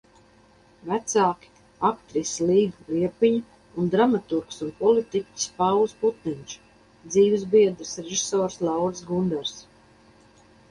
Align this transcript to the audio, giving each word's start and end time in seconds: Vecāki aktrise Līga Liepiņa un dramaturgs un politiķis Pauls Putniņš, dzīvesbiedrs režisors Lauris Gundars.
Vecāki 0.91 1.51
aktrise 1.89 2.47
Līga 2.51 2.87
Liepiņa 2.95 3.77
un 3.83 3.91
dramaturgs 3.97 4.65
un 4.69 4.73
politiķis 4.81 5.47
Pauls 5.61 5.95
Putniņš, 6.01 6.57
dzīvesbiedrs 7.07 7.95
režisors 8.09 8.61
Lauris 8.69 9.09
Gundars. 9.13 9.57